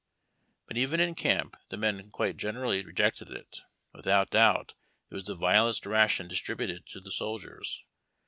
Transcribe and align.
But 0.65 0.77
even 0.77 0.99
in 0.99 1.13
camp 1.13 1.55
the 1.69 1.77
men 1.77 2.09
quite 2.09 2.35
generally 2.35 2.81
rejected 2.81 3.29
it. 3.29 3.59
Without 3.93 4.31
doubt, 4.31 4.73
it 5.11 5.13
was 5.13 5.25
the 5.25 5.35
vilest 5.35 5.85
ration 5.85 6.27
distributed 6.27 6.87
to 6.87 6.99
the 6.99 7.11
soldiers. 7.11 7.83